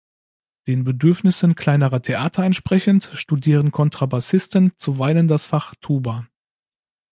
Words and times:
Den 0.65 0.83
Bedürfnissen 0.83 1.53
kleinerer 1.53 2.01
Theater 2.01 2.41
entsprechend, 2.41 3.11
studieren 3.13 3.69
Kontrabassisten 3.69 4.71
zuweilen 4.75 5.27
das 5.27 5.45
Fach 5.45 5.75
Tuba. 5.79 6.25